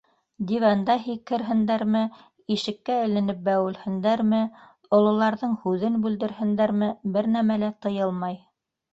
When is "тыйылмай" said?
7.87-8.41